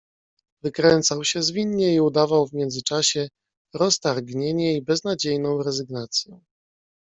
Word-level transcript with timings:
"Wykręcał 0.63 1.23
się 1.23 1.43
zwinnie 1.43 1.95
i 1.95 1.99
udawał 2.01 2.47
w 2.47 2.53
międzyczasie 2.53 3.27
roztargnienie 3.73 4.77
i 4.77 4.81
beznadziejną 4.81 5.63
rezygnację." 5.63 6.39